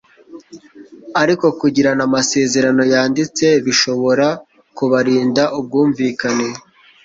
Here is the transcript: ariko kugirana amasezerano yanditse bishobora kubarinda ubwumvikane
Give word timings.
ariko 1.21 1.45
kugirana 1.59 2.01
amasezerano 2.09 2.83
yanditse 2.93 3.45
bishobora 3.65 4.27
kubarinda 4.77 5.43
ubwumvikane 5.59 6.47